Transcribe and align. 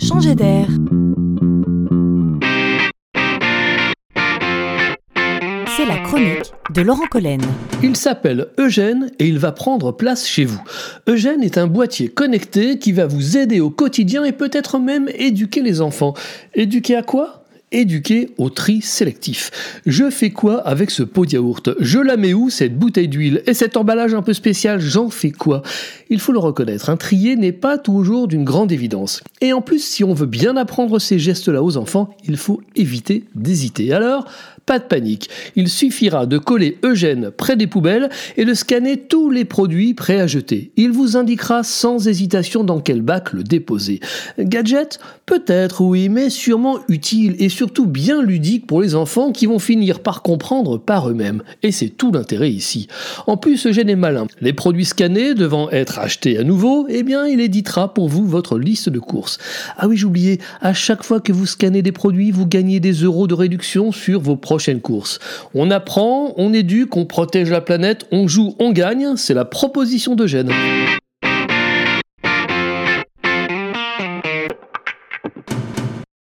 changer 0.00 0.34
d'air. 0.34 0.66
C'est 5.76 5.86
la 5.86 5.98
chronique 5.98 6.52
de 6.74 6.82
Laurent 6.82 7.06
Collen. 7.10 7.40
Il 7.82 7.96
s'appelle 7.96 8.48
Eugène 8.58 9.10
et 9.18 9.26
il 9.26 9.38
va 9.38 9.52
prendre 9.52 9.92
place 9.92 10.26
chez 10.26 10.44
vous. 10.44 10.62
Eugène 11.06 11.42
est 11.42 11.58
un 11.58 11.66
boîtier 11.66 12.08
connecté 12.08 12.78
qui 12.78 12.92
va 12.92 13.06
vous 13.06 13.36
aider 13.36 13.60
au 13.60 13.70
quotidien 13.70 14.24
et 14.24 14.32
peut-être 14.32 14.78
même 14.78 15.08
éduquer 15.14 15.62
les 15.62 15.80
enfants. 15.80 16.14
Éduquer 16.54 16.96
à 16.96 17.02
quoi? 17.02 17.39
Éduqué 17.72 18.30
au 18.38 18.50
tri 18.50 18.82
sélectif. 18.82 19.50
Je 19.86 20.10
fais 20.10 20.30
quoi 20.30 20.58
avec 20.66 20.90
ce 20.90 21.02
pot 21.02 21.26
de 21.26 21.32
yaourt? 21.32 21.70
Je 21.78 21.98
la 21.98 22.16
mets 22.16 22.34
où 22.34 22.50
cette 22.50 22.78
bouteille 22.78 23.08
d'huile? 23.08 23.42
Et 23.46 23.54
cet 23.54 23.76
emballage 23.76 24.14
un 24.14 24.22
peu 24.22 24.32
spécial, 24.32 24.80
j'en 24.80 25.10
fais 25.10 25.30
quoi? 25.30 25.62
Il 26.08 26.20
faut 26.20 26.32
le 26.32 26.38
reconnaître, 26.38 26.90
un 26.90 26.96
trier 26.96 27.36
n'est 27.36 27.52
pas 27.52 27.78
toujours 27.78 28.28
d'une 28.28 28.44
grande 28.44 28.72
évidence. 28.72 29.22
Et 29.40 29.52
en 29.52 29.60
plus, 29.60 29.82
si 29.82 30.04
on 30.04 30.14
veut 30.14 30.26
bien 30.26 30.56
apprendre 30.56 30.98
ces 30.98 31.18
gestes-là 31.18 31.62
aux 31.62 31.76
enfants, 31.76 32.10
il 32.24 32.36
faut 32.36 32.60
éviter 32.76 33.24
d'hésiter. 33.34 33.92
Alors, 33.92 34.26
pas 34.66 34.78
de 34.78 34.84
panique, 34.84 35.30
il 35.56 35.68
suffira 35.68 36.26
de 36.26 36.38
coller 36.38 36.78
Eugène 36.84 37.30
près 37.30 37.56
des 37.56 37.66
poubelles 37.66 38.08
et 38.36 38.44
de 38.44 38.54
scanner 38.54 38.98
tous 38.98 39.30
les 39.30 39.44
produits 39.44 39.94
prêts 39.94 40.20
à 40.20 40.26
jeter. 40.26 40.70
Il 40.76 40.92
vous 40.92 41.16
indiquera 41.16 41.64
sans 41.64 42.06
hésitation 42.06 42.62
dans 42.62 42.80
quel 42.80 43.02
bac 43.02 43.32
le 43.32 43.42
déposer. 43.42 44.00
Gadget? 44.38 45.00
Peut-être 45.26 45.80
oui, 45.80 46.08
mais 46.08 46.30
sûrement 46.30 46.78
utile 46.88 47.34
et 47.38 47.48
surtout 47.60 47.86
bien 47.86 48.22
ludique 48.22 48.66
pour 48.66 48.80
les 48.80 48.94
enfants 48.94 49.32
qui 49.32 49.44
vont 49.44 49.58
finir 49.58 50.00
par 50.00 50.22
comprendre 50.22 50.78
par 50.78 51.10
eux-mêmes. 51.10 51.42
Et 51.62 51.72
c'est 51.72 51.90
tout 51.90 52.10
l'intérêt 52.10 52.50
ici. 52.50 52.88
En 53.26 53.36
plus, 53.36 53.66
Eugène 53.66 53.90
est 53.90 53.96
malin. 53.96 54.26
Les 54.40 54.54
produits 54.54 54.86
scannés 54.86 55.34
devant 55.34 55.68
être 55.68 55.98
achetés 55.98 56.38
à 56.38 56.42
nouveau, 56.42 56.86
eh 56.88 57.02
bien, 57.02 57.26
il 57.26 57.38
éditera 57.38 57.92
pour 57.92 58.08
vous 58.08 58.26
votre 58.26 58.58
liste 58.58 58.88
de 58.88 58.98
courses. 58.98 59.36
Ah 59.76 59.88
oui, 59.88 59.98
j'oubliais, 59.98 60.38
à 60.62 60.72
chaque 60.72 61.02
fois 61.02 61.20
que 61.20 61.34
vous 61.34 61.44
scannez 61.44 61.82
des 61.82 61.92
produits, 61.92 62.30
vous 62.30 62.46
gagnez 62.46 62.80
des 62.80 62.94
euros 62.94 63.26
de 63.26 63.34
réduction 63.34 63.92
sur 63.92 64.22
vos 64.22 64.36
prochains 64.36 64.78
course. 64.78 65.18
On 65.52 65.70
apprend, 65.70 66.32
on 66.38 66.54
éduque, 66.54 66.96
on 66.96 67.04
protège 67.04 67.50
la 67.50 67.60
planète, 67.60 68.06
on 68.10 68.26
joue, 68.26 68.54
on 68.58 68.72
gagne, 68.72 69.16
c'est 69.16 69.34
la 69.34 69.44
proposition 69.44 70.14
de 70.14 70.26
Gênes. 70.26 70.52